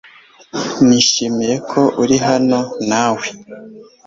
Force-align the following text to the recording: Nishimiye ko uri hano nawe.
Nishimiye 0.87 1.55
ko 1.71 1.81
uri 2.01 2.17
hano 2.27 2.59
nawe. 2.89 3.25